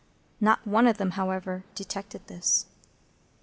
Not 0.39 0.65
one 0.65 0.87
of 0.87 0.97
them, 0.97 1.11
however, 1.11 1.63
detected 1.75 2.25
this. 2.25 2.65